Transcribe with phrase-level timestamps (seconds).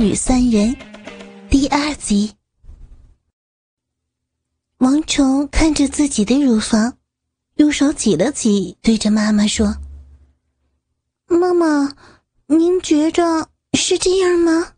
[0.00, 0.74] 女三人，
[1.50, 2.32] 第二集。
[4.78, 6.96] 王虫看着自己的乳房，
[7.56, 9.76] 用手挤了挤，对着妈妈说
[11.28, 11.94] ：“妈妈，
[12.46, 14.72] 您觉着是这样吗？”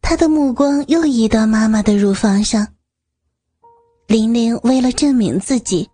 [0.00, 2.68] 他的目光又移到妈妈的乳房上。
[4.06, 5.90] 玲玲为了证明自己，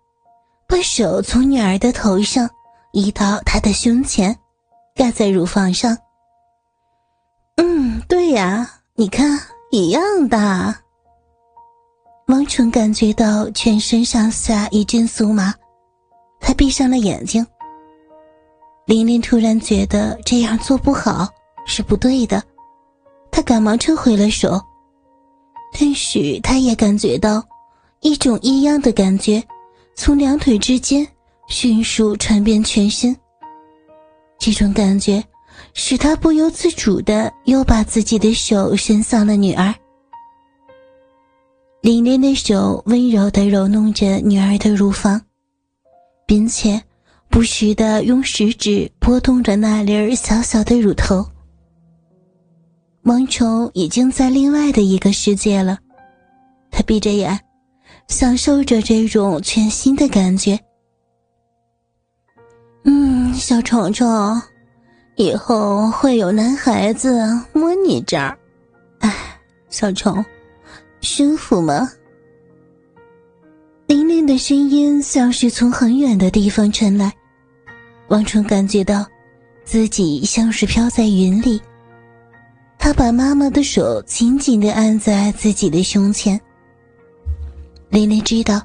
[0.67, 2.47] 把手从女儿的头上
[2.91, 4.37] 移到她的胸前，
[4.93, 5.97] 盖在乳房上。
[7.57, 9.39] 嗯，对呀，你看，
[9.71, 10.75] 一样的。
[12.27, 15.53] 王纯感觉到全身上下一阵酥麻，
[16.39, 17.45] 他闭上了眼睛。
[18.85, 21.27] 玲玲突然觉得这样做不好，
[21.65, 22.41] 是不对的，
[23.31, 24.59] 她赶忙撤回了手。
[25.77, 27.43] 但是她也感觉到
[28.01, 29.41] 一种异样的感觉
[29.95, 31.07] 从两腿之间
[31.47, 33.15] 迅速传遍全身，
[34.39, 35.23] 这种感觉。
[35.73, 39.73] 使他不由自主的又把自己的手伸向了女儿。
[41.81, 45.21] 琳琳的手温柔的揉弄着女儿的乳房，
[46.25, 46.81] 并且
[47.29, 51.25] 不时的用食指拨动着那粒小小的乳头。
[53.01, 55.77] 萌虫已经在另外的一个世界了，
[56.71, 57.37] 他闭着眼，
[58.07, 60.57] 享受着这种全新的感觉。
[62.85, 64.41] 嗯，小虫虫。
[65.15, 67.21] 以后会有男孩子
[67.53, 68.35] 摸你这儿，
[68.99, 69.13] 哎，
[69.69, 70.23] 小虫，
[71.01, 71.87] 舒服吗？
[73.85, 77.13] 玲玲的声音像是从很远的地方传来，
[78.07, 79.05] 王春感觉到
[79.63, 81.61] 自己像是飘在云里。
[82.79, 86.39] 他把妈妈的手紧紧的按在自己的胸前。
[87.89, 88.59] 玲玲知道，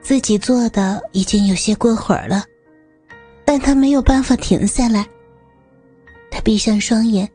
[0.00, 2.44] 自己做的已经有些过火了，
[3.44, 5.06] 但她没有办法停下来。
[6.46, 7.28] 闭上双眼，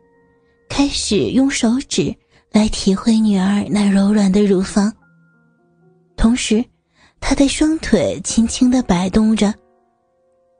[0.70, 2.16] 开始用手指
[2.50, 4.90] 来体会女儿那柔软的乳房。
[6.16, 6.64] 同时，
[7.20, 9.54] 他的双腿轻轻的摆动着，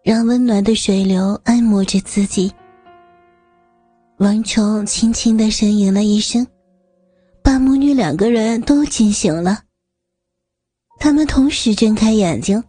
[0.04, 2.52] 让温暖的水流按摩着自己。
[4.18, 6.46] 王琼轻轻的呻吟了一声，
[7.42, 9.60] 把母女两个人都惊醒了。
[11.00, 12.62] 他们同时睁开眼睛，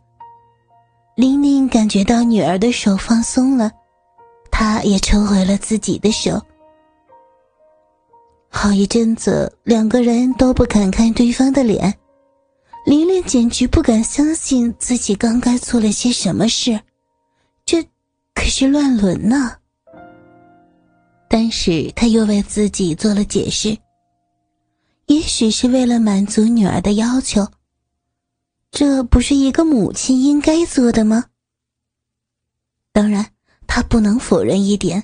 [1.17, 3.73] 玲玲感觉到女儿的手放松了。
[4.63, 6.41] 他也抽回了自己的手。
[8.49, 11.93] 好一阵子，两个人都不敢看对方的脸，
[12.87, 16.81] 琳琳简直不敢相信自己刚刚做了些什么事，
[17.67, 17.83] 这
[18.35, 19.57] 可是乱伦呢。
[21.29, 23.77] 但是他又为自己做了解释，
[25.07, 27.49] 也许是为了满足女儿的要求。
[28.71, 31.25] 这不是一个母亲应该做的吗？
[32.93, 33.27] 当然。
[33.75, 35.03] 他不能否认一点，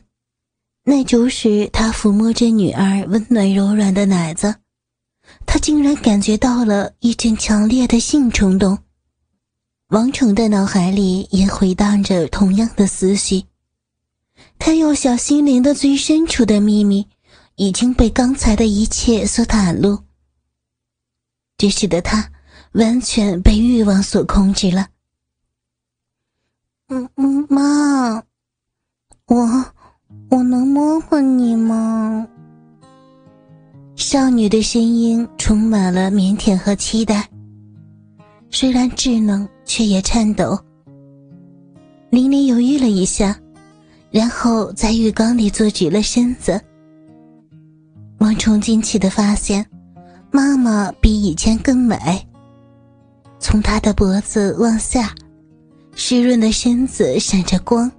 [0.85, 4.57] 那就是他抚摸着女儿温暖柔软的奶子，
[5.47, 8.79] 他竟然感觉到了一阵强烈的性冲动。
[9.89, 13.43] 王成的脑海里也回荡着同样的思绪，
[14.59, 17.09] 他幼小心灵的最深处的秘密
[17.57, 20.05] 已经被刚才的一切所袒露，
[21.57, 22.31] 这使得他
[22.73, 24.89] 完全被欲望所控制了。
[26.89, 28.28] 嗯嗯，妈。
[29.29, 29.65] 我，
[30.31, 32.27] 我能摸摸你吗？
[33.95, 37.29] 少女的声音充满了腼腆和期待，
[38.51, 40.59] 虽然稚嫩，却也颤抖。
[42.09, 43.39] 玲玲犹豫了一下，
[44.11, 46.59] 然后在浴缸里坐直了身子。
[48.21, 49.67] 王冲惊奇的发现，
[50.31, 51.99] 妈妈比以前更美。
[53.39, 55.15] 从她的脖子往下，
[55.95, 57.93] 湿润的身子闪着光。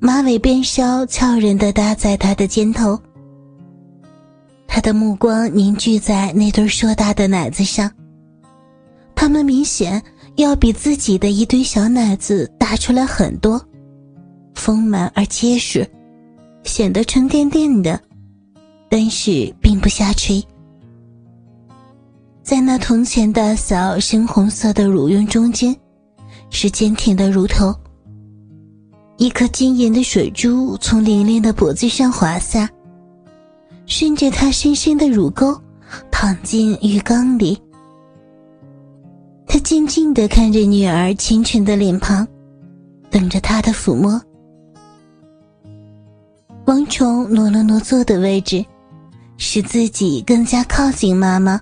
[0.00, 2.96] 马尾辫梢悄然地搭在他的肩头，
[4.68, 7.90] 他的目光凝聚在那对硕大的奶子上，
[9.16, 10.00] 他们明显
[10.36, 13.60] 要比自己的一堆小奶子大出来很多，
[14.54, 15.84] 丰满而结实，
[16.62, 18.00] 显得沉甸甸的，
[18.88, 20.40] 但是并不下垂。
[22.44, 25.74] 在那铜钱大小深红色的乳晕中间，
[26.50, 27.74] 是坚挺的乳头。
[29.18, 32.70] 一颗晶莹的水珠从玲玲的脖子上滑下，
[33.84, 35.60] 顺着她深深的乳沟
[36.08, 37.60] 淌进浴缸里。
[39.44, 42.26] 他静静的看着女儿清纯的脸庞，
[43.10, 44.20] 等着她的抚摸。
[46.66, 48.64] 王虫挪了挪坐的位置，
[49.36, 51.60] 使自己更加靠近妈妈，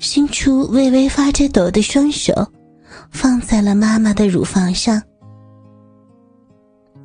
[0.00, 2.32] 伸出微微发着抖的双手，
[3.12, 5.00] 放在了妈妈的乳房上。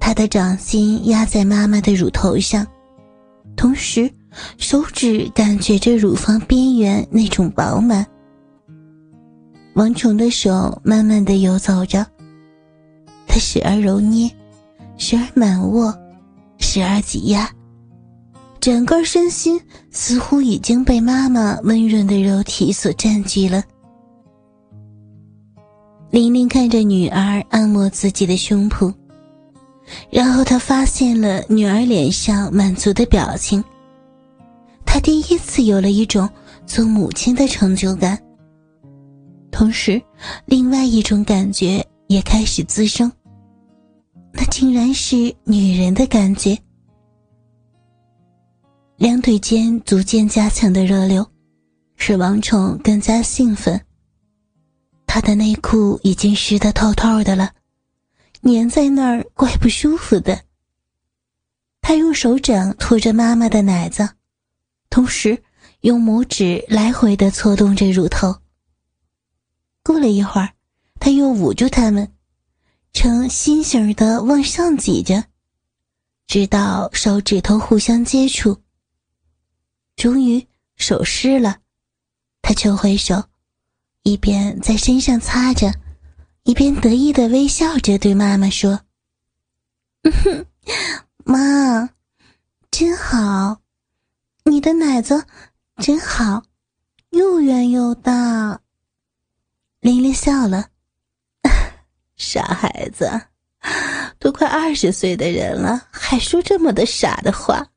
[0.05, 2.63] 他的掌心压在妈妈的乳头上，
[3.55, 4.07] 同时
[4.59, 8.05] 手指感觉着乳房边缘那种饱满。
[9.73, 12.05] 王琼的手慢慢的游走着，
[13.25, 14.29] 他时而揉捏，
[14.95, 15.91] 时而满握，
[16.59, 17.49] 时而挤压，
[18.59, 19.59] 整个身心
[19.89, 23.63] 似乎已经被妈妈温润的肉体所占据了。
[26.11, 28.93] 玲玲看着女儿按摩自己的胸脯，
[30.09, 33.63] 然后她发现了女儿脸上满足的表情。
[34.85, 36.29] 她第一次有了一种
[36.65, 38.17] 做母亲的成就感。
[39.51, 40.01] 同时，
[40.45, 43.11] 另外一种感觉也开始滋生，
[44.33, 46.57] 那竟然是女人的感觉。
[48.97, 51.25] 两腿间逐渐加强的热流，
[51.95, 53.79] 使王宠更加兴奋。
[55.05, 57.49] 他的内裤已经湿得透透的了，
[58.45, 60.45] 粘在那儿怪不舒服的。
[61.81, 64.09] 他用手掌托着妈妈的奶子，
[64.89, 65.43] 同时
[65.81, 68.41] 用拇指来回的搓动着乳头。
[69.83, 70.53] 过了一会儿，
[70.99, 72.11] 他又捂住它们，
[72.93, 75.25] 呈心形的往上挤着，
[76.25, 78.63] 直到手指头互相接触。
[79.95, 81.59] 终于手湿了，
[82.41, 83.23] 他抽回手，
[84.03, 85.71] 一边在身上擦着，
[86.45, 88.81] 一边得意的微笑着对妈妈说
[90.23, 90.45] ：“哼，
[91.25, 91.89] 妈，
[92.69, 93.61] 真好，
[94.43, 95.25] 你的奶子
[95.77, 96.43] 真好，
[97.09, 98.61] 又圆又大。”
[99.81, 100.69] 琳琳笑了，
[102.15, 103.09] 傻孩子，
[104.19, 107.67] 都快二十岁的人了，还说这么的傻的话。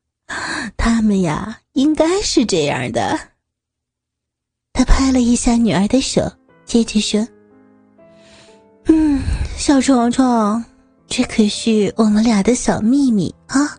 [0.77, 3.31] 他们呀，应该是这样的。
[4.73, 6.31] 他拍了一下女儿的手，
[6.65, 7.27] 接着说：“，
[9.59, 10.63] 小虫虫，
[11.05, 13.77] 这可是我们俩的小秘密啊。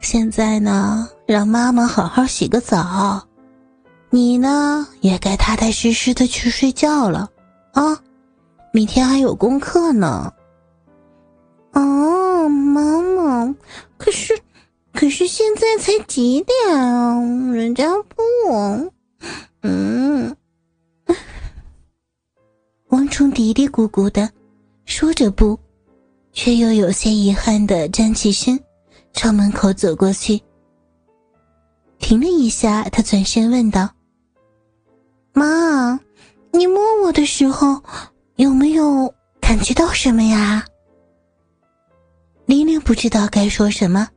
[0.00, 3.22] 现在呢，让妈妈好好洗个澡，
[4.08, 7.28] 你呢，也该踏踏实实的去睡觉了。”
[7.72, 8.00] 啊，
[8.72, 10.32] 明天还有功课呢。
[11.74, 13.54] 哦，妈妈，
[13.98, 14.32] 可是，
[14.94, 17.20] 可是现在才几点啊？
[17.52, 18.90] 人家不……
[19.60, 20.34] 嗯。
[22.88, 24.30] 王虫嘀嘀咕咕的
[24.98, 25.60] 说着不，
[26.32, 28.58] 却又有些遗憾的站起身，
[29.12, 30.40] 朝门口走过去。
[31.98, 33.90] 停了一下，他转身问道
[35.34, 36.00] ：“妈。”
[36.50, 37.78] 你摸我的时候，
[38.36, 40.64] 有没有感觉到什么呀？
[42.46, 44.08] 玲玲不知道该说什么，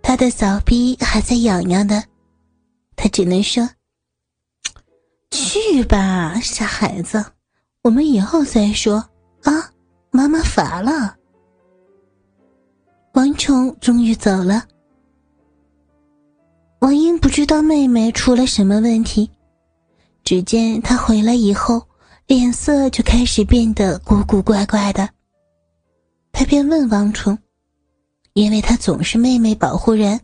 [0.00, 2.04] 她的小臂还在痒痒的，
[2.94, 3.68] 她只能说
[5.32, 7.24] ：“去吧，傻孩子，
[7.82, 9.04] 我们以后再说
[9.42, 9.72] 啊，
[10.10, 11.16] 妈妈乏了。”
[13.14, 14.64] 王宠终于走了，
[16.80, 19.30] 王英不知道妹妹出了什么问题。
[20.22, 21.86] 只见她回来以后，
[22.26, 25.08] 脸色就开始变得古古怪怪的。
[26.30, 27.36] 他便问王冲，
[28.34, 30.20] 因为他总是妹妹保护人。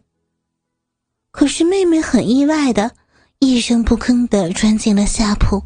[1.32, 2.92] 可是妹妹很意外的，
[3.40, 5.60] 一声不吭的钻进了下铺。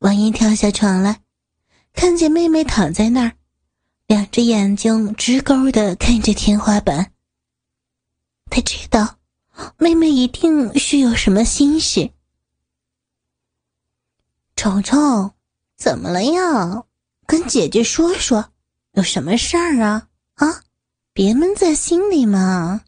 [0.00, 1.20] 王英跳下床来，
[2.00, 3.32] 看见妹妹躺在那儿，
[4.06, 7.12] 两只眼睛直勾的看着天花板。
[8.48, 9.18] 他知道，
[9.78, 12.12] 妹妹一定是有什么心事。
[14.54, 15.34] 虫虫，
[15.76, 16.84] 怎么了呀？
[17.26, 18.52] 跟姐姐说说，
[18.92, 20.08] 有什么事儿啊？
[20.34, 20.62] 啊，
[21.12, 22.82] 别闷在心里嘛。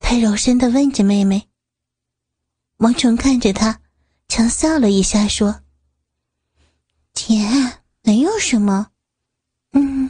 [0.00, 1.48] 他柔声的问着妹妹。
[2.78, 3.80] 王虫看着他，
[4.26, 5.60] 强笑了一下，说
[7.18, 7.44] ：“姐，
[8.02, 8.92] 没有什么。
[9.72, 10.08] 嗯，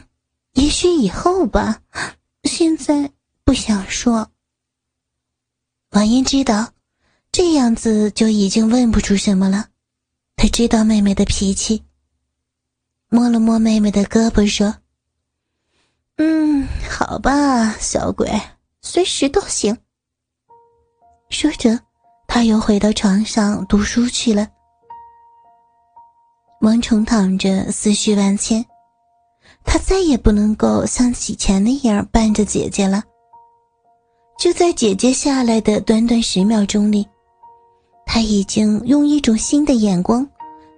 [0.53, 1.81] 也许以后吧，
[2.43, 3.11] 现在
[3.43, 4.29] 不想说。”
[5.89, 6.71] 王英知道，
[7.31, 9.69] 这样子就已经问不出什么了。
[10.35, 11.83] 他知道妹妹的脾气，
[13.09, 14.75] 摸了摸妹妹的胳膊，说
[16.17, 18.29] ：“嗯，好吧，小鬼，
[18.81, 19.75] 随时都行。”
[21.31, 21.79] 说着，
[22.27, 24.47] 他又回到床上读书去了。
[26.61, 28.65] 王重躺着，思绪万千，
[29.63, 33.01] 他再也不能够像以前那样伴着姐姐了。
[34.37, 37.07] 就在姐姐下来的短短十秒钟里。
[38.05, 40.27] 他已经用一种新的眼光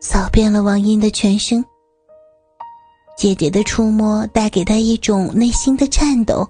[0.01, 1.63] 扫遍了王英的全身。
[3.17, 6.47] 姐姐的触摸带给他一种内心的颤抖。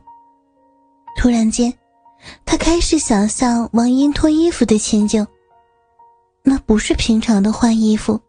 [1.16, 1.72] 突然间，
[2.46, 5.26] 他开始想象王英脱衣服的情景。
[6.44, 8.20] 那不是平常的换衣服，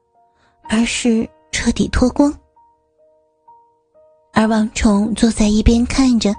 [0.69, 2.33] 而是彻底脱光。
[4.33, 6.35] 而王虫坐在一边看着，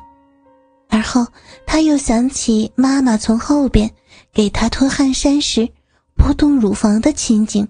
[0.90, 1.26] 而后
[1.66, 3.90] 他又想起妈妈从后边
[4.32, 5.70] 给他脱汗衫时
[6.16, 7.68] 拨动乳房的情景。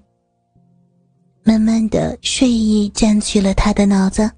[1.43, 4.31] 慢慢的，睡意占据了他的脑子。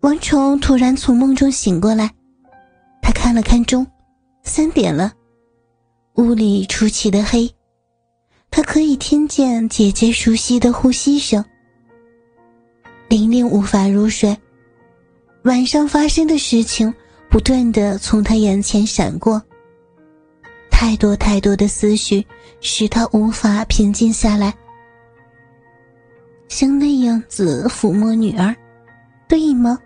[0.00, 2.10] 王虫突然从梦中醒过来，
[3.00, 3.86] 他看了看钟，
[4.42, 5.10] 三点了。
[6.16, 7.50] 屋里出奇的黑，
[8.56, 11.44] 他可以听见姐姐熟悉的呼吸声。
[13.08, 14.36] 玲玲无法入睡，
[15.42, 16.94] 晚上发生的事情
[17.28, 19.42] 不断的从他眼前闪过，
[20.70, 22.24] 太多太多的思绪
[22.60, 24.54] 使他无法平静下来。
[26.46, 28.54] 像那样子抚摸女儿，
[29.26, 29.76] 对吗？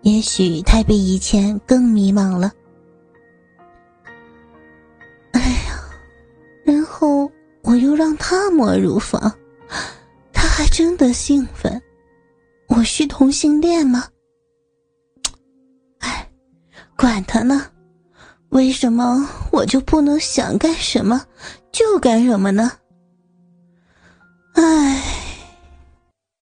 [0.00, 2.52] 也许他比以前更迷茫了。
[8.02, 9.32] 让他摸乳房，
[10.32, 11.80] 他还真的兴奋。
[12.66, 14.08] 我是同性恋吗？
[16.00, 16.28] 哎，
[16.96, 17.64] 管他呢，
[18.48, 21.24] 为什么我就不能想干什么
[21.70, 22.72] 就干什么呢？
[24.54, 25.11] 哎。